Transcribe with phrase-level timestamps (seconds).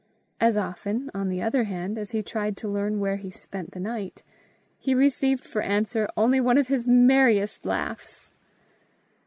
[0.39, 3.79] As often, on the other hand, as he tried to learn where he spent the
[3.79, 4.23] night,
[4.79, 8.33] he received for answer only one of his merriest laughs.